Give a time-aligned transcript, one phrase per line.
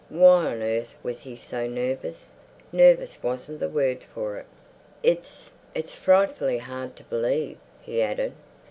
[0.09, 2.29] Why on earth was he so nervous?
[2.71, 4.47] Nervous wasn't the word for it.
[5.03, 8.33] "It's—it's frightfully hard to believe," he added.